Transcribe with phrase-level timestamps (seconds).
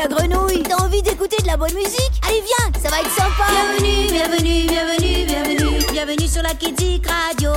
[0.00, 0.62] la grenouille.
[0.62, 2.12] T'as envie d'écouter de la bonne musique?
[2.26, 3.44] Allez, viens, ça va être sympa.
[3.50, 5.84] Bienvenue, bienvenue, bienvenue, bienvenue.
[5.92, 7.50] Bienvenue sur la Kidzik Radio,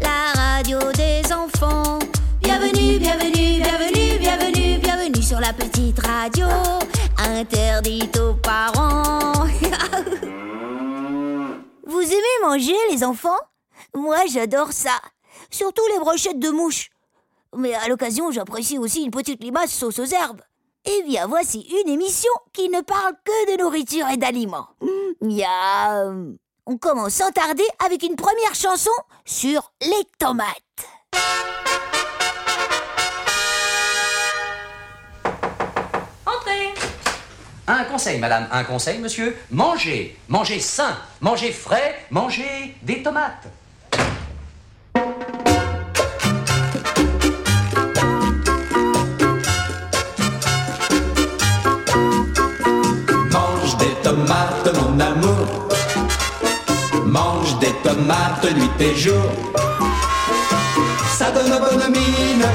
[0.00, 1.98] la radio des enfants.
[2.40, 6.46] Bienvenue, bienvenue, bienvenue, bienvenue, bienvenue sur la petite radio,
[7.18, 9.32] interdite aux parents.
[11.86, 13.38] Vous aimez manger, les enfants?
[13.94, 14.98] Moi, j'adore ça.
[15.50, 16.88] Surtout les brochettes de mouches.
[17.54, 20.40] Mais à l'occasion, j'apprécie aussi une petite limace sauce aux herbes.
[20.88, 24.68] Eh bien, voici une émission qui ne parle que de nourriture et d'aliments.
[25.20, 28.90] Miam On commence sans tarder avec une première chanson
[29.24, 30.46] sur les tomates.
[36.24, 36.72] Entrez
[37.66, 39.36] Un conseil, madame, un conseil, monsieur.
[39.50, 43.48] Mangez, mangez sain, mangez frais, mangez des tomates.
[54.26, 55.68] Tomates, mon amour.
[57.04, 59.30] Mange des tomates nuit et jour.
[61.16, 62.46] Ça donne bonne mine,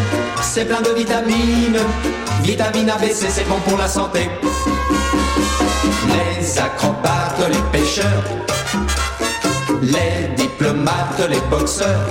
[0.41, 1.79] c'est plein de vitamines.
[2.43, 4.29] Vitamine ABC, c'est bon pour la santé.
[6.07, 8.23] Les acrobates, les pêcheurs,
[9.81, 12.07] les diplomates, les boxeurs.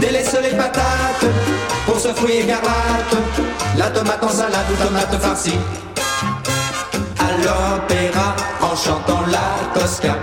[0.00, 1.26] Délaisse les patates
[1.86, 3.16] pour ce fruit écarlate.
[3.76, 5.58] La tomate en salade ou tomate farcie
[7.44, 10.16] l'opéra en chantant la Tosca.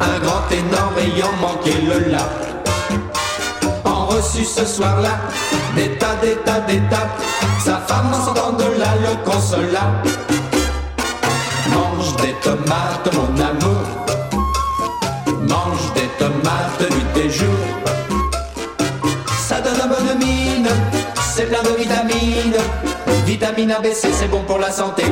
[0.00, 2.24] Un grand énorme ayant manqué le la.
[3.84, 5.14] En reçu ce soir-là,
[5.76, 7.08] des tas, des tas, des tas.
[7.64, 9.84] Sa femme en sortant de là le consola.
[11.72, 13.86] Mange des tomates, mon amour.
[15.26, 17.60] Mange des tomates nuit et jour.
[19.48, 20.68] Ça donne un bonne mine,
[21.34, 22.56] c'est plein de vitamines.
[23.26, 25.04] Vitamine ABC, c'est bon pour la santé.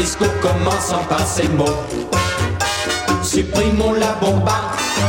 [0.00, 1.80] Discours commençant par ces mots.
[3.22, 4.58] Supprimons la bomba,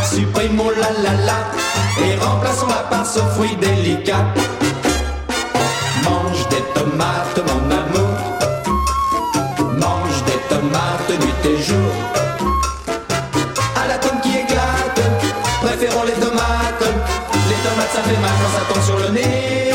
[0.03, 1.39] supprimons la la la
[2.03, 4.25] et remplaçons-la par ce fruit délicat.
[6.03, 8.15] Mange des tomates, mon amour.
[9.83, 11.91] Mange des tomates nuit et jour.
[13.81, 15.01] À l'atome qui éclate,
[15.61, 16.85] préférons les tomates.
[17.49, 19.71] Les tomates ça fait mal quand ça tombe sur le nez.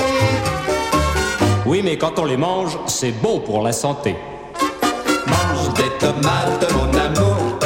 [1.66, 4.16] Oui, mais quand on les mange, c'est bon pour la santé.
[6.04, 7.58] Tomates, mon amour.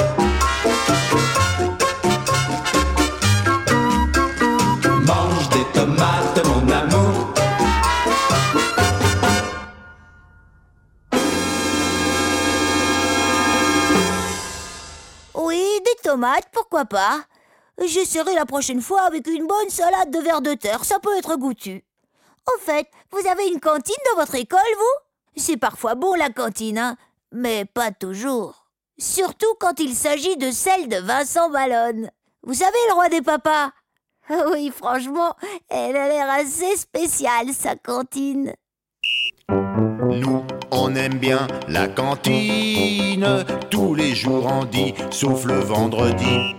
[5.05, 7.35] Mange des tomates, mon amour.
[15.35, 17.25] Oui, des tomates, pourquoi pas
[17.85, 21.35] J'essaierai la prochaine fois avec une bonne salade de vers de terre, ça peut être
[21.35, 21.85] goûtu.
[22.47, 25.41] Au fait, vous avez une cantine dans votre école, vous?
[25.43, 26.97] C'est parfois bon la cantine, hein,
[27.33, 28.67] mais pas toujours.
[28.99, 32.11] Surtout quand il s'agit de celle de Vincent Ballonne.
[32.43, 33.71] Vous savez, le roi des papas?
[34.53, 35.35] Oui, franchement,
[35.71, 38.55] elle a l'air assez spéciale, sa cantine.
[39.49, 46.55] Nous, on aime bien la cantine, tous les jours on dit, sauf le vendredi.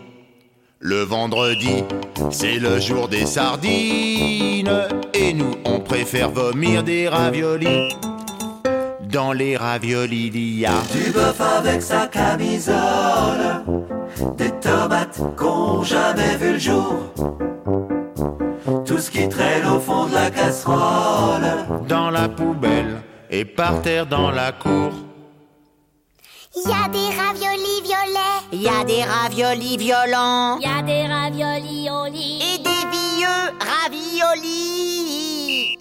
[0.80, 1.84] Le vendredi,
[2.32, 7.90] c'est le jour des sardines, et nous, on préfère vomir des raviolis.
[9.12, 13.64] Dans les raviolis, il y a Du bœuf avec sa camisole,
[14.38, 16.96] des tomates qu'ont jamais vu le jour.
[18.86, 21.42] Tout ce qui traîne au fond de la casserole.
[21.88, 23.02] dans la poubelle
[23.32, 24.92] et par terre dans la cour.
[26.56, 31.06] Y a des raviolis violets Il y a des raviolis violents Il y a des
[31.08, 32.42] raviolis au lit.
[32.42, 35.78] et des vieux raviolis.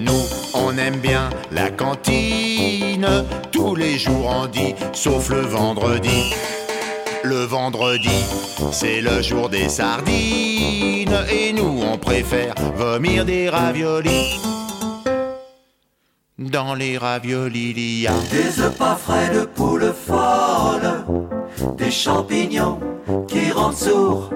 [0.00, 0.24] Nous,
[0.54, 3.06] on aime bien la cantine,
[3.52, 6.32] tous les jours on dit, sauf le vendredi.
[7.22, 8.24] Le vendredi,
[8.72, 14.40] c'est le jour des sardines, et nous, on préfère vomir des raviolis.
[16.38, 21.04] Dans les raviolis, il y a Des œufs pas frais de poules folles,
[21.76, 22.80] des champignons
[23.28, 24.30] qui rendent sourds,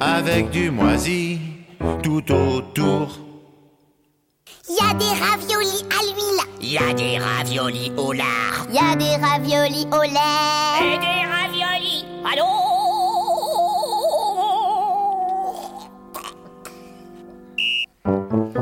[0.00, 1.38] avec du moisi
[2.02, 3.18] tout autour.
[4.68, 6.42] Y a des raviolis à l'huile.
[6.60, 8.66] Y a des raviolis au lard.
[8.72, 10.80] Y a des raviolis au lait.
[10.80, 12.64] Et des raviolis à l'eau.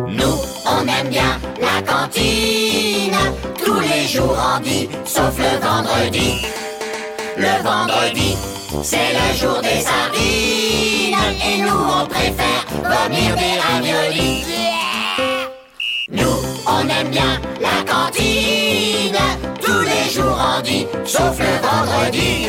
[0.08, 3.16] Nous, on aime bien la cantine.
[3.64, 6.46] Tous les jours on dit, sauf le vendredi.
[7.36, 8.36] Le vendredi,
[8.82, 11.16] c'est le jour des sardines.
[11.46, 14.44] Et nous, on préfère vomir des raviolis.
[16.10, 19.18] Nous, on aime bien la cantine.
[19.60, 22.48] Tous les jours on dit, sauf le vendredi.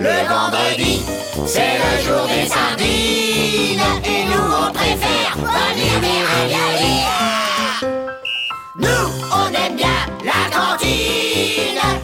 [0.00, 1.02] Le vendredi,
[1.46, 3.86] c'est le jour des sardines.
[4.04, 7.04] Et nous, on préfère vomir des raviolis.
[8.78, 11.95] Nous, on aime bien la cantine.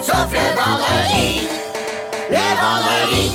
[0.00, 1.48] Sauf le vendredi.
[2.30, 3.32] Le vendredi,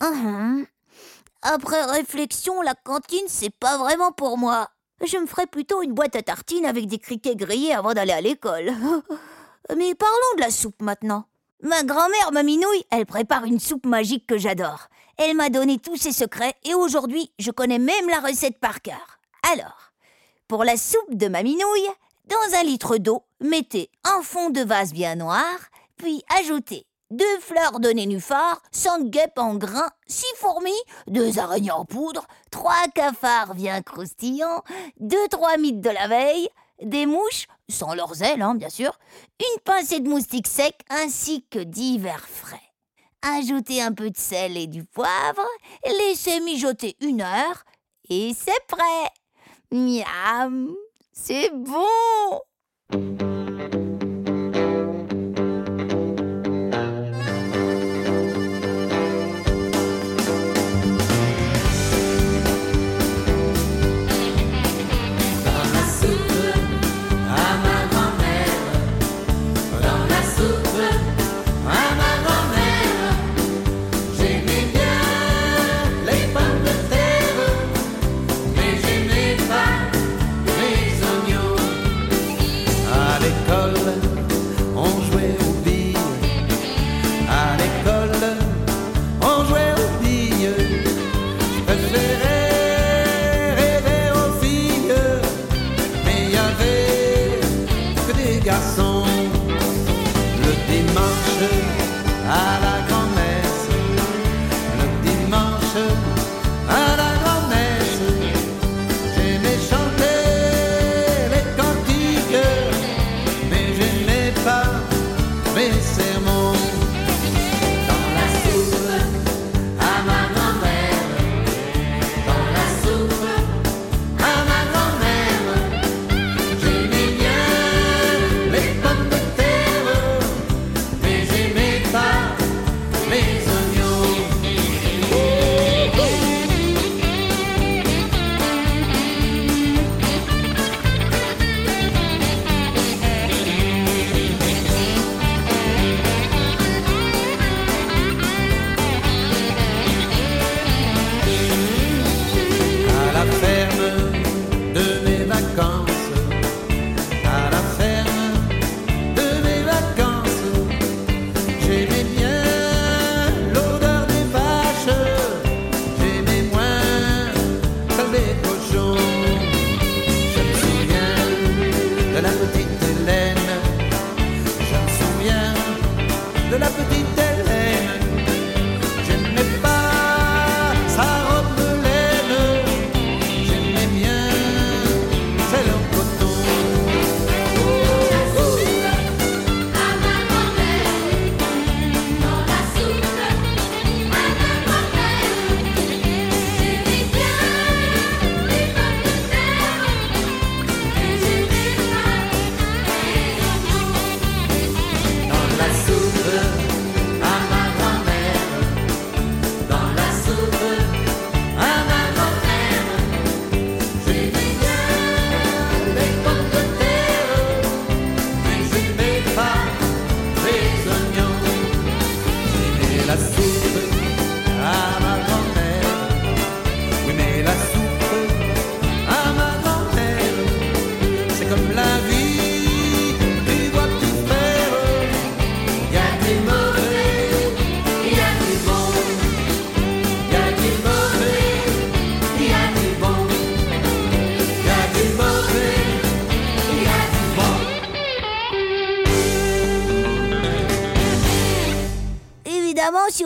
[0.00, 0.66] Hum.
[1.42, 4.68] Après réflexion, la cantine, c'est pas vraiment pour moi.
[5.04, 8.20] Je me ferais plutôt une boîte à tartines avec des criquets grillés avant d'aller à
[8.20, 8.66] l'école.
[9.76, 11.24] Mais parlons de la soupe maintenant.
[11.62, 14.88] Ma grand-mère, Maminouille, elle prépare une soupe magique que j'adore.
[15.16, 19.18] Elle m'a donné tous ses secrets et aujourd'hui, je connais même la recette par cœur.
[19.52, 19.92] Alors,
[20.48, 21.90] pour la soupe de Maminouille,
[22.26, 25.56] dans un litre d'eau, mettez un fond de vase bien noir,
[25.96, 30.72] puis ajoutez deux fleurs de nénuphar, cinq guêpes en grains, six fourmis,
[31.06, 34.64] deux araignées en poudre, trois cafards bien croustillants,
[34.98, 36.48] deux trois mythes de la veille,
[36.82, 38.98] des mouches, sans leurs ailes, hein, bien sûr,
[39.38, 42.63] une pincée de moustiques secs ainsi que divers frais.
[43.26, 45.46] Ajoutez un peu de sel et du poivre,
[45.86, 47.64] laissez mijoter une heure
[48.10, 49.10] et c'est prêt.
[49.70, 50.74] Miam,
[51.10, 51.86] c'est bon.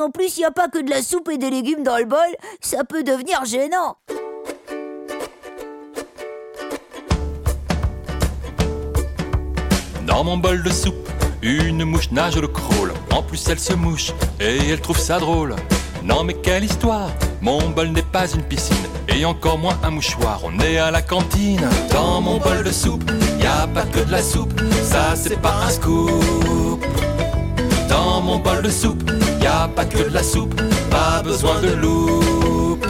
[0.01, 2.05] En plus il n'y a pas que de la soupe et des légumes dans le
[2.05, 2.19] bol,
[2.61, 3.97] ça peut devenir gênant.
[10.07, 11.09] Dans mon bol de soupe,
[11.43, 12.93] une mouche nage le crawl.
[13.13, 15.57] En plus, elle se mouche et elle trouve ça drôle.
[16.05, 17.11] Non, mais quelle histoire!
[17.41, 18.77] Mon bol n'est pas une piscine
[19.09, 20.41] et encore moins un mouchoir.
[20.45, 21.69] On est à la cantine.
[21.93, 24.61] Dans mon bol de soupe, y a pas que de la soupe.
[24.83, 26.85] Ça, c'est pas un scoop.
[27.89, 30.61] Dans mon bol de soupe, y a pas que de la soupe.
[30.91, 32.87] Pas besoin de loupe.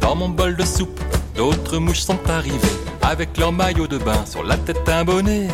[0.00, 1.00] Dans mon bol de soupe,
[1.36, 5.48] d'autres mouches sont arrivées avec leur maillot de bain sur la tête un bonnet.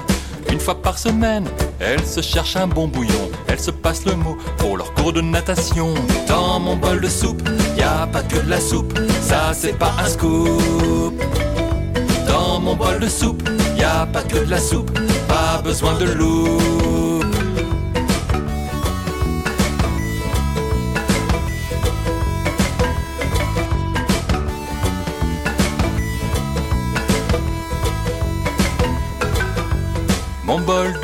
[0.51, 1.49] Une fois par semaine,
[1.81, 3.31] elles se cherchent un bon bouillon.
[3.49, 5.95] Elles se passent le mot pour leur cours de natation.
[6.29, 7.43] Dans mon bol de soupe,
[7.77, 8.99] y a pas que de la soupe.
[9.21, 11.15] Ça, c'est pas un scoop.
[12.29, 13.43] Dans mon bol de soupe,
[13.77, 14.97] y a pas que de la soupe.
[15.29, 16.96] Pas besoin de loupe.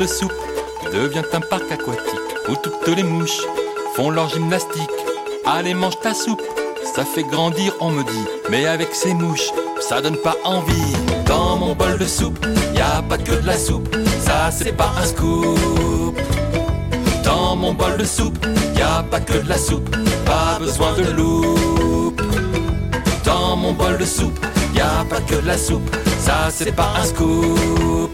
[0.07, 0.33] Soupe
[0.91, 3.41] devient un parc aquatique où toutes les mouches
[3.95, 4.89] font leur gymnastique.
[5.45, 6.41] Allez, mange ta soupe,
[6.95, 8.25] ça fait grandir, on me dit.
[8.49, 10.93] Mais avec ces mouches, ça donne pas envie.
[11.25, 12.45] Dans mon bol de soupe,
[12.75, 16.19] y a pas que de la soupe, ça c'est pas un scoop.
[17.23, 18.45] Dans mon bol de soupe,
[18.75, 19.89] y a pas que de la soupe,
[20.25, 22.21] pas besoin de loupe.
[23.23, 24.39] Dans mon bol de soupe,
[24.75, 28.11] y a pas que de la soupe, ça c'est pas un scoop.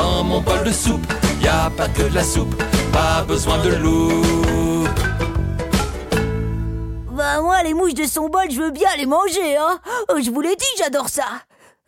[0.00, 1.06] Dans mon bol de soupe,
[1.42, 2.54] y a pas que de la soupe,
[2.90, 4.88] pas besoin de loupe.
[7.12, 9.78] Bah moi, les mouches de son bol, je veux bien les manger, hein.
[10.08, 11.26] Oh, Je vous l'ai dit, j'adore ça.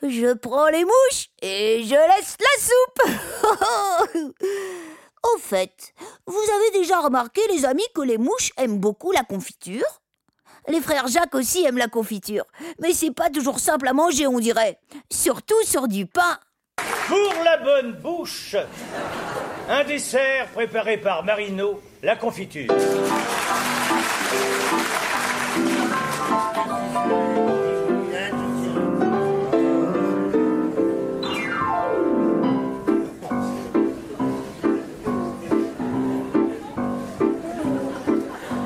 [0.02, 4.34] Je prends les mouches et je laisse la soupe.
[5.34, 5.94] Au fait,
[6.26, 10.02] vous avez déjà remarqué, les amis, que les mouches aiment beaucoup la confiture?
[10.68, 12.44] Les frères Jacques aussi aiment la confiture,
[12.78, 14.78] mais c'est pas toujours simple à manger, on dirait.
[15.10, 16.38] Surtout sur du pain.
[16.78, 18.56] Pour la bonne bouche,
[19.68, 22.72] un dessert préparé par Marino, la confiture.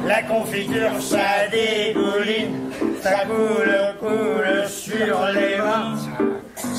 [0.06, 2.70] La confiture, ça dégouline,
[3.02, 5.96] ça coule, coule sur les mains.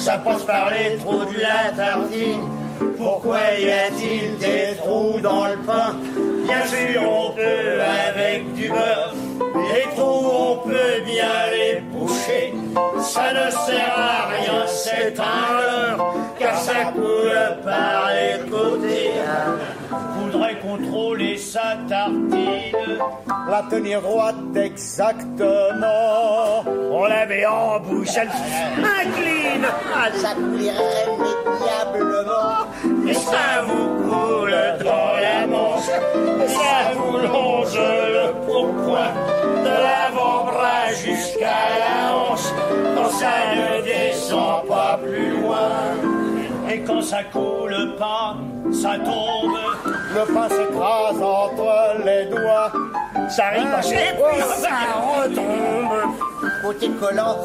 [0.08, 2.40] Ça passe par les trous de la tartine.
[2.98, 5.98] Pourquoi y a-t-il des trous dans le pain?
[6.46, 9.14] Bien sûr, on peut avec du beurre.
[9.74, 12.54] Les trous, on peut bien les boucher.
[13.02, 19.12] Ça ne sert à rien, c'est un leurre, car ça coule par les côtés.
[19.90, 22.27] Faudrait contrôler sa tartine.
[23.50, 25.46] La tenir droite exactement.
[26.92, 29.68] On la met en bouche, elle s'incline.
[30.16, 32.68] Ça coulirait médiablement.
[33.08, 35.90] Et ça vous coule dans la manche.
[36.44, 39.14] Et ça vous longe le pourpoint.
[39.64, 42.50] De l'avant-bras jusqu'à la hanche.
[42.96, 46.17] Quand ça ne descend pas plus loin.
[46.88, 48.38] Quand ça coule pas,
[48.72, 49.58] ça tombe.
[50.16, 52.72] Le pain s'écrase entre les doigts.
[53.30, 56.16] Ça ricoche et puis ça retombe.
[56.64, 57.36] Côté collant,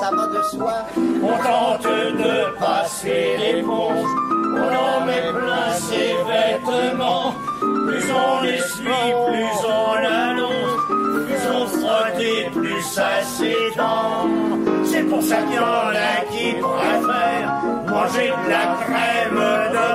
[0.00, 0.72] ça va de soi.
[0.96, 4.06] On tente de passer l'éponge.
[4.56, 7.34] On en met plein ses vêtements.
[7.60, 11.26] Plus on essuie, plus on allonge.
[11.26, 14.28] Plus on frotte et plus ça s'étend.
[14.84, 19.94] C'est pour ça qu'il y en a qui préfèrent manger de la crème de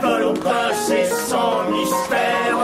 [0.00, 2.58] colle au pain, c'est sans mystère.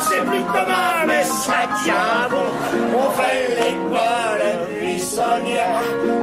[0.00, 2.48] C'est plus commun, mais ça tient bon.
[3.02, 4.46] On fait l'école
[4.80, 5.82] buissonnière.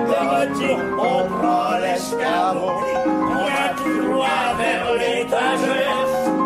[0.10, 2.72] De retour, on prend l'escabeau.
[3.06, 6.00] On va tout droit vers l'étagère.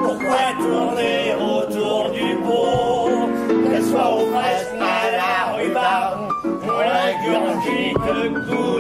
[0.03, 3.29] Pourquoi tourner autour du pot?
[3.70, 8.76] Qu'elle soit au presse à la rhubarbe, on l'ingurgite goulûment.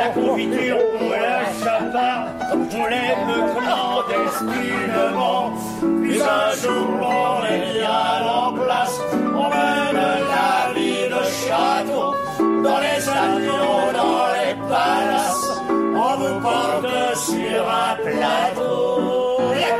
[0.00, 5.52] La confiture, on la chaparde, on l'aime clandestinement.
[6.00, 10.00] Puis un jour, on est bien en place, on mène
[10.32, 17.94] la vie de château, dans les avions, dans les palaces, on vous porte sur un
[18.02, 18.80] plateau.
[19.52, 19.70] La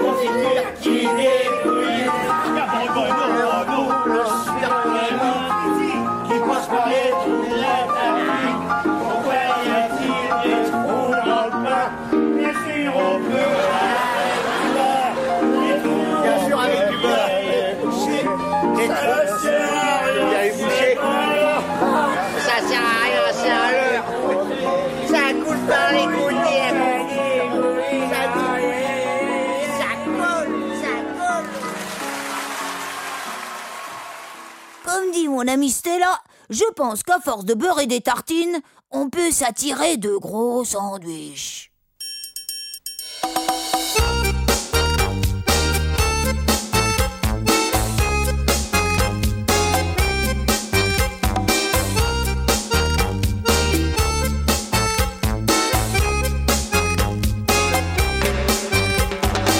[35.40, 36.20] mon ami Stella,
[36.50, 41.73] je pense qu'à force de beurrer des tartines, on peut s'attirer de gros sandwichs.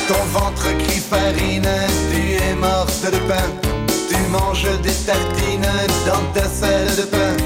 [0.09, 1.71] Ton ventre crie farine,
[2.13, 3.71] tu es morte de pain.
[4.11, 5.50] Tu manges des tartines
[6.39, 7.37] salle de pain.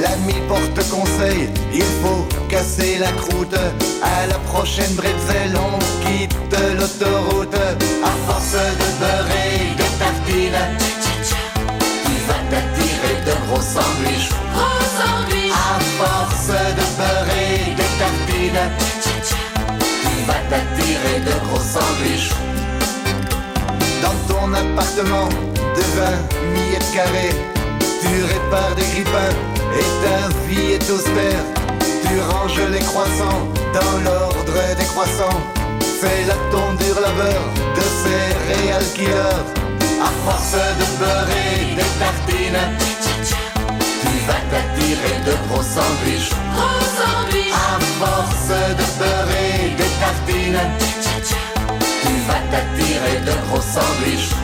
[0.00, 3.54] L'ami porte conseil, il faut casser la croûte.
[4.02, 6.34] À la prochaine bretzel, on quitte
[6.78, 7.54] l'autoroute.
[7.54, 10.64] À force de beurrer des tartines,
[12.04, 14.30] tu vas t'attirer de gros sandwichs.
[15.52, 18.64] À force de beurrer des tartines,
[19.02, 22.32] tu vas t'attirer de gros sandwichs.
[24.02, 25.28] Dans ton appartement
[25.76, 26.10] de 20
[26.54, 27.34] mètres carrés,
[28.02, 29.36] tu répares des grippins
[29.78, 31.44] et ta vie est austère.
[31.80, 35.40] Tu ranges les croissants dans l'ordre des croissants.
[36.00, 37.42] Fais la tondure laveur
[37.76, 39.38] de céréales killer.
[40.02, 42.64] À force de beurrer des tartines,
[44.02, 46.32] tu vas t'attirer de gros sandwichs.
[47.54, 50.64] À force de beurrer des tartines,
[52.02, 54.34] tu vas t'attirer de gros sandwichs.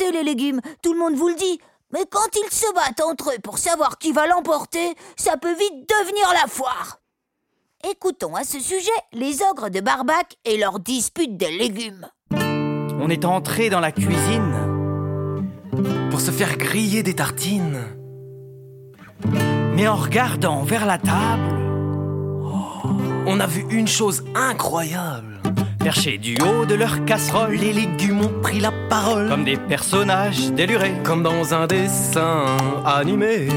[0.00, 1.60] Les légumes, tout le monde vous le dit.
[1.92, 5.88] Mais quand ils se battent entre eux pour savoir qui va l'emporter, ça peut vite
[5.88, 7.00] devenir la foire.
[7.90, 12.08] Écoutons à ce sujet les ogres de Barbac et leur dispute des légumes.
[12.32, 14.54] On est entré dans la cuisine
[16.10, 17.84] pour se faire griller des tartines.
[19.76, 21.54] Mais en regardant vers la table,
[23.26, 25.33] On a vu une chose incroyable.
[25.84, 29.28] Perchés du haut de leur casserole, Les légumes ont pris la parole.
[29.28, 30.94] comme des personnages délurés.
[31.04, 33.48] Comme dans un dessin animé.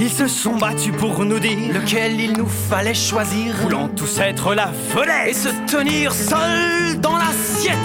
[0.00, 3.54] Ils se sont battus pour nous dire, Lequel il nous fallait choisir.
[3.62, 5.28] voulant tous être la vedette.
[5.28, 7.76] Et se tenir seul dans l'assiette.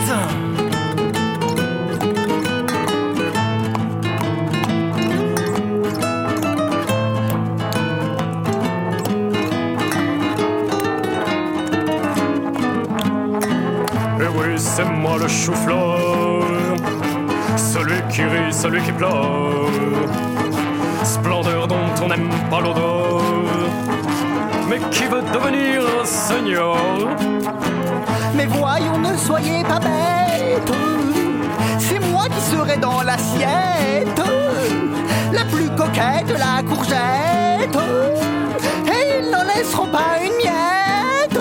[14.78, 16.44] C'est moi le chou-fleur,
[17.56, 19.72] celui qui rit, celui qui pleure.
[21.04, 23.24] Splendeur dont on n'aime pas l'odeur,
[24.70, 26.78] mais qui veut devenir un seigneur?
[28.36, 30.72] Mais voyons, ne soyez pas bêtes.
[31.80, 34.22] C'est moi qui serai dans l'assiette.
[35.34, 37.80] La plus coquette, la courgette.
[38.86, 41.40] Et ils n'en laisseront pas une miette.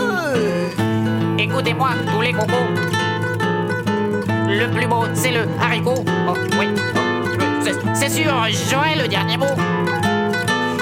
[1.39, 2.96] Écoutez-moi, tous les cocos.
[4.59, 6.03] Le plus beau, c'est le haricot.
[6.29, 6.67] Oh, oui.
[7.95, 8.33] C'est- sûr,
[8.71, 9.55] j'aurai le dernier mot.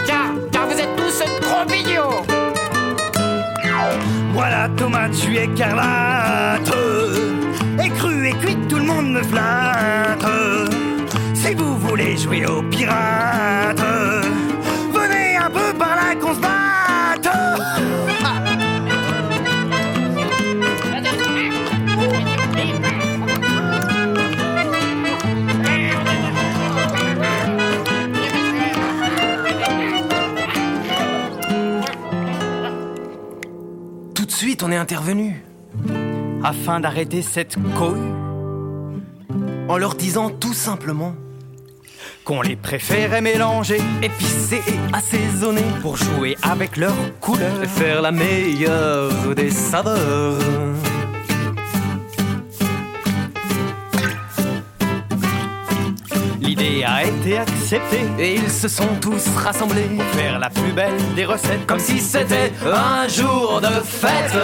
[0.06, 2.22] Car, car vous êtes tous trop idiots.
[4.32, 6.70] Moi la tomate, je suis écarlate.
[7.82, 10.26] Et cru et cuite, tout le monde me flatte.
[11.34, 13.80] Si vous voulez jouer aux pirates,
[34.62, 35.42] on est intervenu.
[36.42, 38.12] Afin d'arrêter cette cohue,
[39.68, 41.14] En leur disant tout simplement
[42.24, 48.12] qu'on les préférait mélanger, épicé et assaisonné pour jouer avec leurs couleurs et faire la
[48.12, 50.38] meilleure des saveurs.
[56.86, 61.66] A été acceptée Et ils se sont tous rassemblés faire la plus belle des recettes,
[61.66, 64.36] comme si c'était un jour de fête.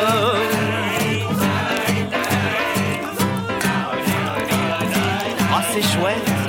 [5.53, 6.40] Ah, c'est chouette.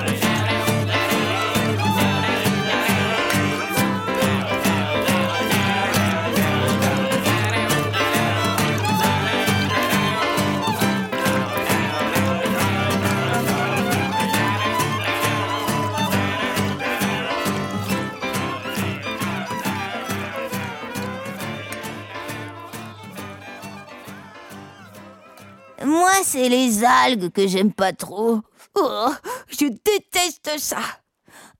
[26.31, 28.39] C'est les algues que j'aime pas trop.
[28.75, 29.09] Oh,
[29.49, 30.79] je déteste ça.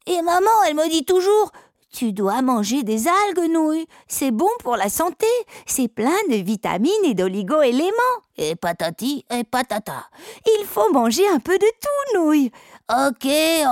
[0.07, 1.51] Et maman, elle me dit toujours
[1.91, 3.85] Tu dois manger des algues, nouilles.
[4.07, 5.27] C'est bon pour la santé.
[5.65, 7.91] C'est plein de vitamines et d'oligo-éléments.
[8.37, 10.05] Et patati et patata.
[10.45, 12.51] Il faut manger un peu de tout, nouilles.
[12.89, 13.27] Ok,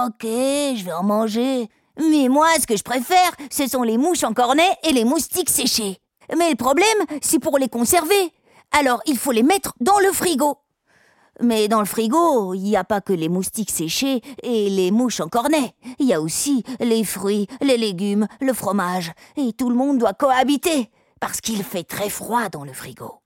[0.05, 1.69] ok, je vais en manger.
[1.97, 5.49] Mais moi, ce que je préfère, ce sont les mouches en cornet et les moustiques
[5.49, 5.97] séchés.
[6.37, 8.33] Mais le problème, c'est pour les conserver.
[8.77, 10.57] Alors, il faut les mettre dans le frigo.
[11.41, 15.21] Mais dans le frigo, il n'y a pas que les moustiques séchés et les mouches
[15.21, 15.73] en cornet.
[15.99, 19.11] Il y a aussi les fruits, les légumes, le fromage.
[19.37, 20.89] Et tout le monde doit cohabiter.
[21.19, 23.21] Parce qu'il fait très froid dans le frigo.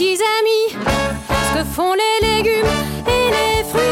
[0.00, 0.82] Petits amis,
[1.28, 2.64] ce que font les légumes
[3.06, 3.82] et les fruits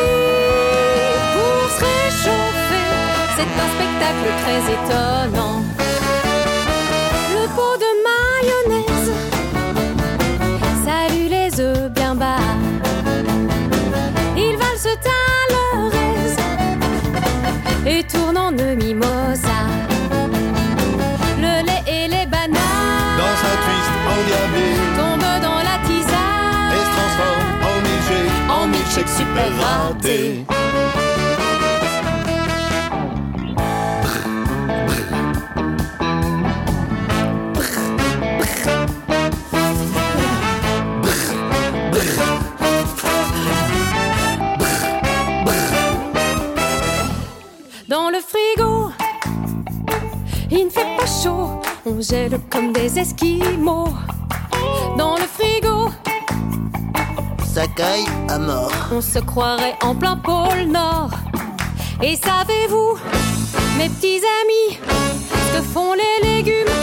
[1.34, 2.88] pour se réchauffer
[3.36, 5.57] C'est un spectacle très étonnant.
[47.88, 48.90] Dans le frigo,
[50.50, 53.88] il ne fait pas chaud, on gèle comme des esquimaux.
[58.92, 61.10] On se croirait en plein pôle Nord.
[62.02, 62.98] Et savez-vous,
[63.76, 64.78] mes petits amis,
[65.52, 66.77] ce que font les légumes?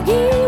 [0.00, 0.39] you give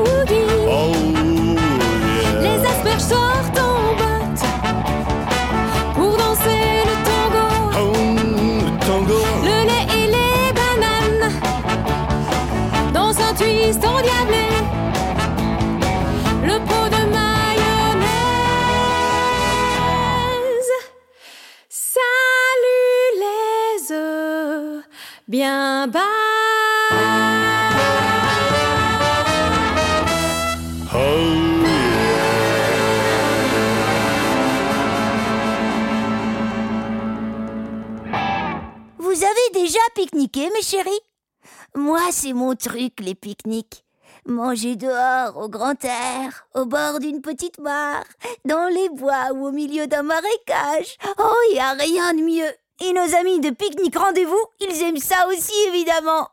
[40.03, 41.01] déjà pique-niqué, mes chéris
[41.75, 43.85] Moi, c'est mon truc, les pique-niques.
[44.27, 48.05] Manger dehors, au grand air, au bord d'une petite mare,
[48.45, 50.97] dans les bois ou au milieu d'un marécage.
[51.19, 52.53] Oh, il n'y a rien de mieux.
[52.81, 56.29] Et nos amis de pique-nique rendez-vous, ils aiment ça aussi, évidemment.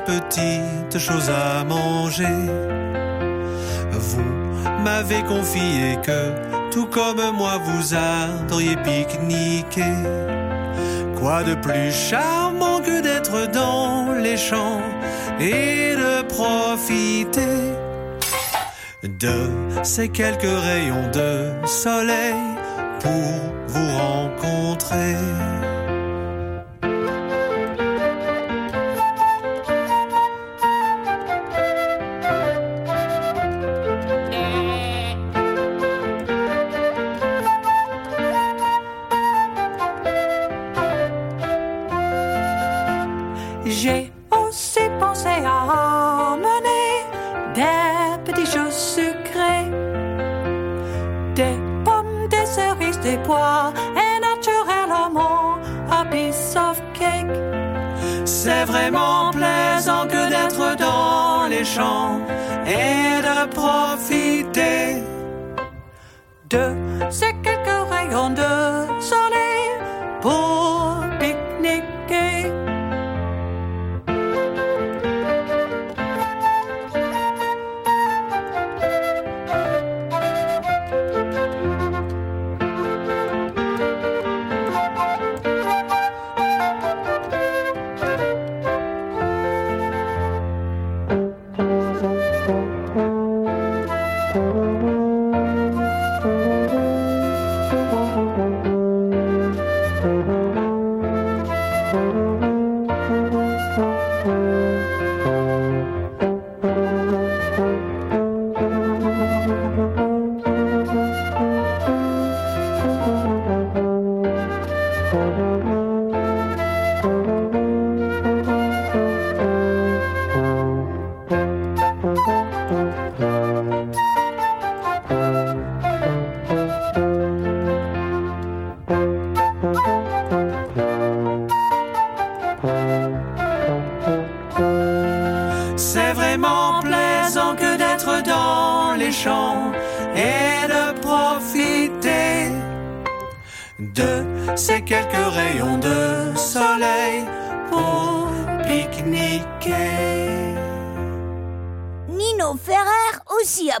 [0.00, 2.24] Petites choses à manger.
[3.92, 4.22] Vous
[4.84, 9.94] m'avez confié que, tout comme moi, vous adoriez pique-niquer.
[11.18, 14.80] Quoi de plus charmant que d'être dans les champs
[15.40, 17.74] et de profiter
[19.02, 19.50] de
[19.82, 22.34] ces quelques rayons de soleil
[23.00, 23.34] pour
[23.68, 25.16] vous rencontrer?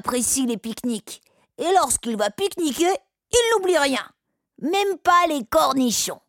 [0.08, 1.20] Apprécie les pique-niques.
[1.58, 2.90] Et lorsqu'il va pique-niquer,
[3.30, 4.08] il n'oublie rien.
[4.62, 6.20] Même pas les cornichons.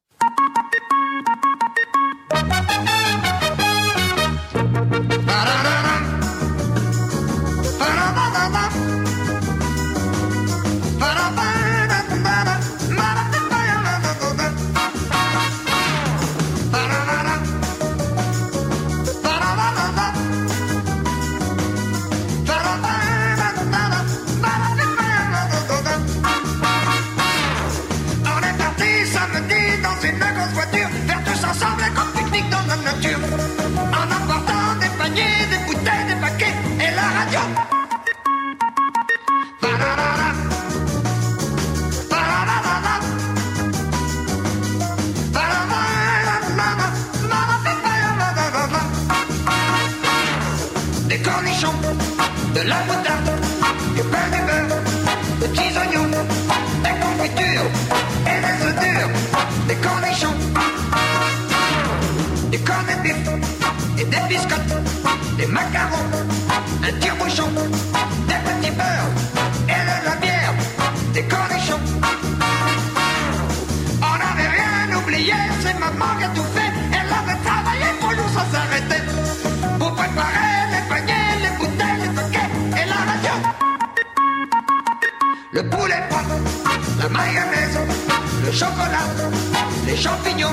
[90.00, 90.48] Champignons,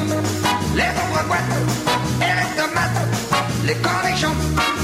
[0.75, 0.83] les
[2.21, 3.07] et les tomates,
[3.65, 4.76] les cornichons.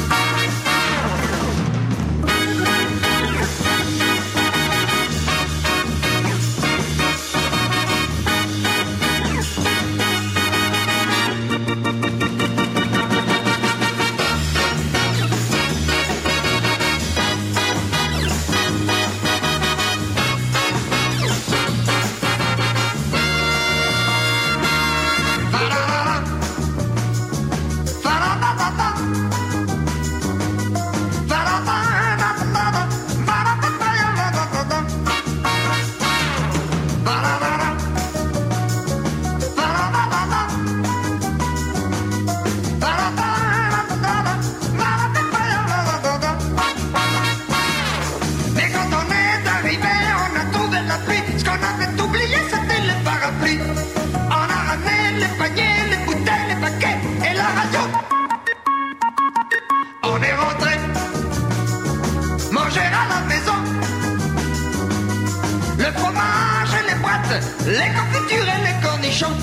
[67.67, 69.37] Les confitures et les cornichons.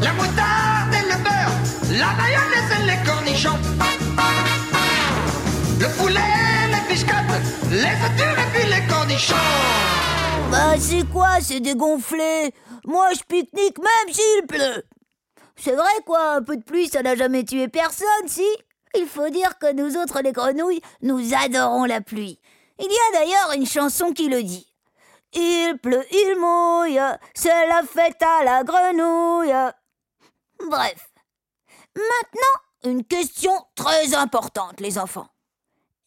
[0.00, 1.54] La moutarde et le beurre,
[1.92, 3.58] la mayonnaise et les cornichons.
[5.80, 6.20] Le poulet,
[6.70, 7.16] les biscottes,
[7.70, 9.34] les œufs et puis les cornichons.
[10.50, 12.52] Bah, c'est quoi, c'est dégonflé?
[12.84, 14.84] Moi, je pique-nique même s'il pleut.
[15.56, 18.46] C'est vrai, quoi, un peu de pluie, ça n'a jamais tué personne, si?
[18.96, 22.40] Il faut dire que nous autres, les grenouilles, nous adorons la pluie.
[22.78, 24.67] Il y a d'ailleurs une chanson qui le dit.
[25.32, 27.00] Il pleut, il mouille,
[27.34, 29.72] c'est la fête à la grenouille.
[30.68, 31.10] Bref.
[31.94, 35.28] Maintenant, une question très importante, les enfants.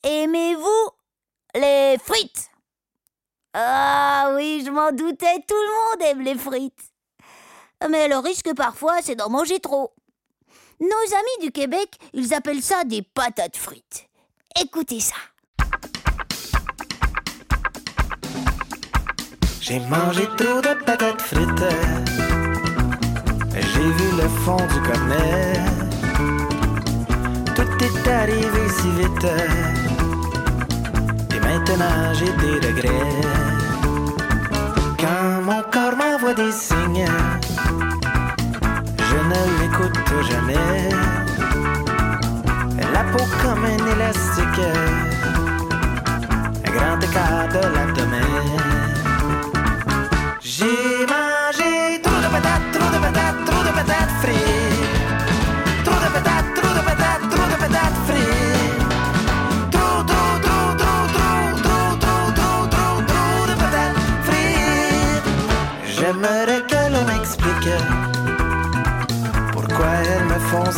[0.04, 0.90] Aimez-vous
[1.56, 2.50] les frites?
[3.54, 6.92] Ah oui, je m'en doutais, tout le monde aime les frites.
[7.90, 9.94] Mais le risque parfois, c'est d'en manger trop.
[10.80, 14.08] Nos amis du Québec, ils appellent ça des patates frites.
[14.60, 15.16] Écoutez ça.
[19.64, 21.76] J'ai mangé trop de patates frites.
[23.54, 25.54] J'ai vu le fond du cornet.
[27.56, 29.28] Tout est arrivé si vite.
[31.36, 33.22] Et maintenant j'ai des regrets.
[35.00, 37.06] Quand mon corps m'envoie des signes,
[39.10, 40.90] je ne l'écoute jamais.
[42.94, 44.66] La peau comme un élastique,
[46.66, 48.91] un grand écart de l'abdomen.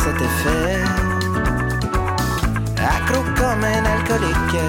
[0.04, 0.84] Cet effet.
[2.94, 4.60] Accro comme un alcoolique,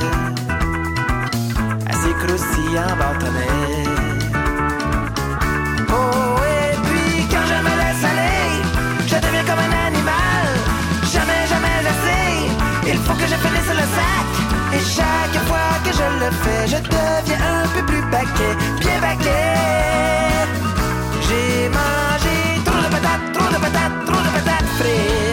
[1.91, 3.83] assez croustillant bâtonnet.
[5.89, 8.47] Oh, et puis quand je me laisse aller,
[9.09, 10.45] je deviens comme un animal.
[11.13, 12.91] Jamais, jamais assez.
[12.91, 14.29] Il faut que je finisse le sac.
[14.75, 19.55] Et chaque fois que je le fais, je deviens un peu plus baquet, bien baquet.
[21.27, 25.24] J'ai mangé trop de patates, trop de patates, trop de patates frites.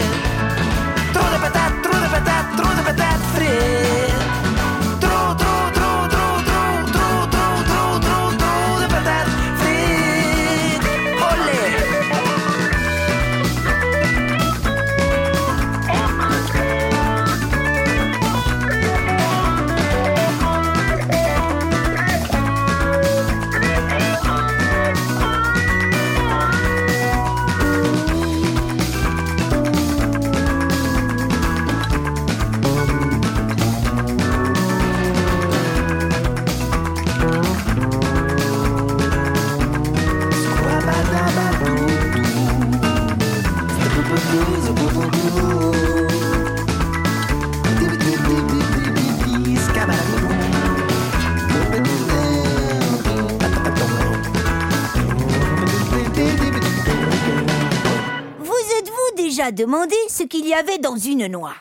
[59.51, 61.55] Demandé ce qu'il y avait dans une noix.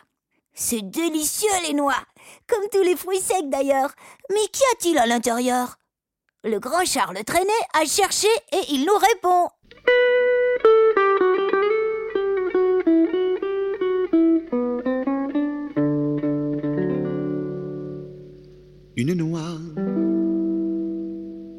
[0.55, 2.03] C'est délicieux les noix,
[2.47, 3.93] comme tous les fruits secs d'ailleurs.
[4.30, 5.78] Mais qu'y a-t-il à l'intérieur?
[6.45, 9.49] Le grand Charles Trenet a cherché et il nous répond.
[18.97, 19.41] Une noix.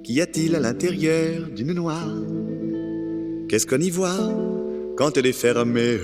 [0.04, 2.04] Qu'y a-t-il à l'intérieur d'une noix?
[3.50, 4.53] Qu'est-ce qu'on y voit?
[4.96, 5.98] Quand elle est fermée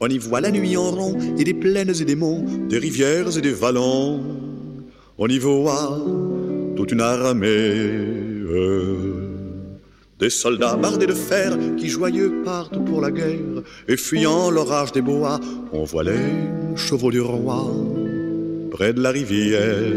[0.00, 3.36] On y voit la nuit en rond et des plaines et des monts, des rivières
[3.36, 4.20] et des vallons.
[5.18, 5.98] On y voit
[6.76, 8.20] toute une armée.
[10.18, 15.00] Des soldats bardés de fer qui joyeux partent pour la guerre et fuyant l'orage des
[15.00, 15.40] bois,
[15.72, 17.66] on voit les chevaux du roi
[18.70, 19.92] près de la rivière.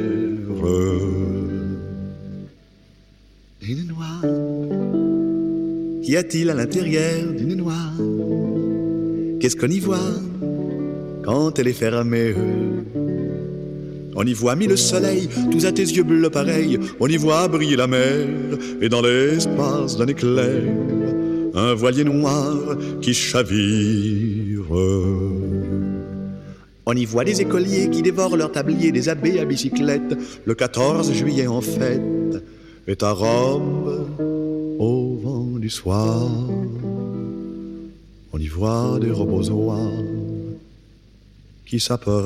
[3.61, 4.52] Une noix.
[6.03, 7.73] Qu'y a-t-il à l'intérieur d'une noix
[9.39, 9.97] Qu'est-ce qu'on y voit
[11.23, 12.35] quand elle est fermée?
[14.15, 16.77] On y voit mille soleils, tous à tes yeux bleus pareils.
[16.99, 18.27] On y voit briller la mer,
[18.81, 20.61] et dans l'espace d'un éclair,
[21.55, 24.65] un voilier noir qui chavire.
[26.85, 30.17] On y voit des écoliers qui dévorent leur tablier, des abbés à bicyclette.
[30.43, 34.07] Le 14 juillet en fête à Rome
[34.79, 35.12] au vent
[35.63, 36.29] du soir.
[38.33, 39.91] On y voit des robozois
[41.65, 42.17] qui s'apprêtent.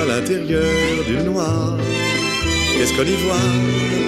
[0.00, 1.76] À l'intérieur d'une noix
[2.76, 3.34] Qu'est-ce qu'on y voit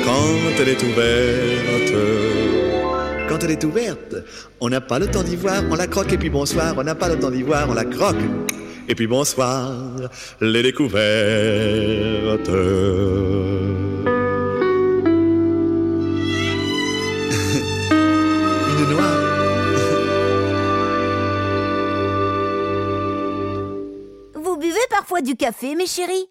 [0.05, 1.95] quand elle est ouverte?
[3.29, 4.17] Quand elle est ouverte,
[4.61, 6.95] on n'a pas le temps d'y voir, on la croque et puis bonsoir, on n'a
[6.95, 8.17] pas le temps d'y voir, on la croque.
[8.89, 9.73] Et puis bonsoir,
[10.41, 12.51] les découvertes.
[25.41, 26.29] Café, mes chéris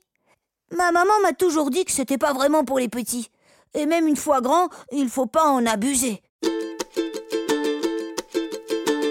[0.71, 3.31] Ma maman m'a toujours dit que c'était pas vraiment pour les petits.
[3.73, 6.21] Et même une fois grand, il faut pas en abuser.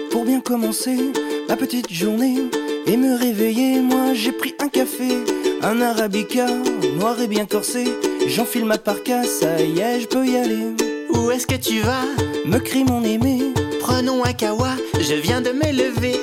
[0.09, 1.11] Pour bien commencer
[1.49, 2.37] ma petite journée
[2.85, 5.17] et me réveiller, moi j'ai pris un café,
[5.61, 6.47] un arabica,
[6.95, 7.83] noir et bien corsé.
[8.25, 10.75] J'enfile ma parka, ça y est, je peux y aller.
[11.09, 12.05] Où est-ce que tu vas?
[12.45, 13.51] Me crie mon aimé.
[13.81, 16.15] Prenons un kawa, je viens de me lever.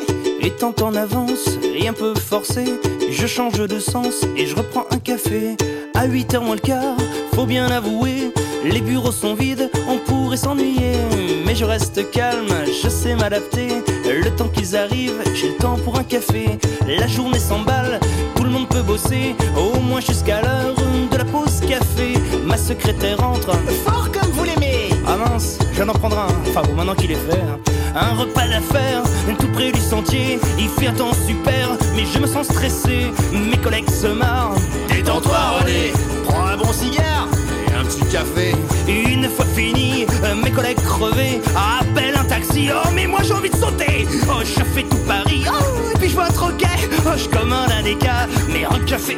[0.47, 2.66] Étant en avance et un peu forcé,
[3.11, 5.57] je change de sens et je reprends un café.
[5.92, 6.97] À 8h moins le quart,
[7.34, 8.30] faut bien avouer,
[8.64, 10.92] les bureaux sont vides, on pourrait s'ennuyer.
[11.44, 12.47] Mais je reste calme,
[12.80, 13.82] je sais m'adapter.
[14.05, 16.47] Le temps qu'ils arrivent, j'ai le temps pour un café.
[16.86, 17.99] La journée s'emballe,
[18.36, 20.76] tout le monde peut bosser, au moins jusqu'à l'heure
[21.11, 22.20] de la pause café.
[22.44, 23.51] Ma secrétaire entre,
[23.84, 27.12] Fort comme vous l'aimez ah mince, je viens d'en prendre un, enfin bon maintenant qu'il
[27.12, 27.76] est fait.
[27.99, 29.03] Un repas d'affaires,
[29.38, 33.57] tout près du sentier, il fait un temps super, mais je me sens stressé, mes
[33.57, 34.55] collègues se marrent.
[34.90, 35.92] Détends-toi René
[36.28, 37.26] Prends un bon cigare
[37.66, 38.53] et un petit café.
[38.86, 40.05] Une fois fini,
[40.44, 42.68] mes collègues crevés appellent un taxi.
[42.70, 44.07] Oh, mais moi j'ai envie de sauter.
[44.28, 45.44] Oh, je fais tout Paris.
[45.49, 46.66] Oh, et puis je vois un troquet.
[47.07, 49.16] Oh, je commande un déca, mais un café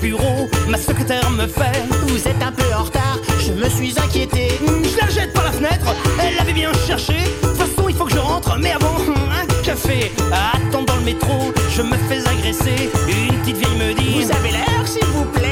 [0.00, 1.82] bureau, ma secrétaire me fait.
[2.06, 4.48] Vous êtes un peu en retard, je me suis inquiété.
[4.66, 5.86] Je la jette par la fenêtre,
[6.22, 7.14] elle l'avait bien cherché.
[7.42, 10.12] De toute façon, il faut que je rentre, mais avant, un café.
[10.32, 12.90] Attends dans le métro, je me fais agresser.
[13.08, 15.44] Une petite vieille me dit Vous avez l'air, s'il vous plaît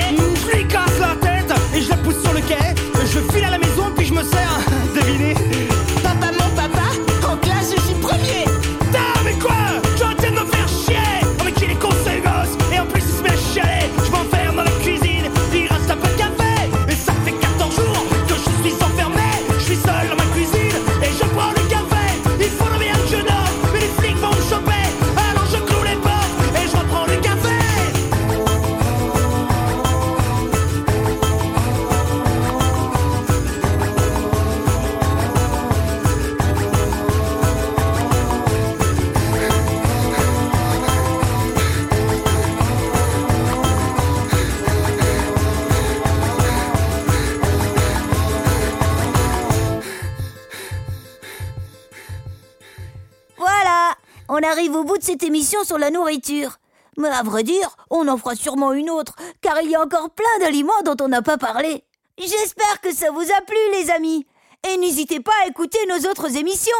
[55.02, 56.58] cette émission sur la nourriture.
[56.96, 60.10] Mais à vrai dire, on en fera sûrement une autre, car il y a encore
[60.10, 61.84] plein d'aliments dont on n'a pas parlé.
[62.18, 64.26] J'espère que ça vous a plu, les amis.
[64.70, 66.72] Et n'hésitez pas à écouter nos autres émissions.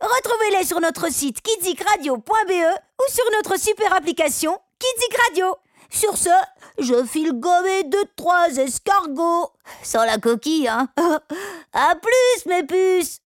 [0.00, 5.56] Retrouvez-les sur notre site kidzicradio.be ou sur notre super application Kidzik Radio.
[5.90, 6.30] Sur ce,
[6.78, 9.50] je file gommer deux, trois escargots.
[9.82, 10.88] Sans la coquille, hein.
[11.72, 13.20] À plus, mes puces